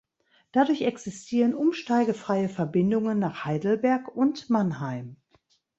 Dadurch 0.51 0.81
existieren 0.81 1.53
umsteigefreie 1.53 2.49
Verbindungen 2.49 3.19
nach 3.19 3.45
Heidelberg 3.45 4.07
und 4.07 4.49
Mannheim. 4.49 5.17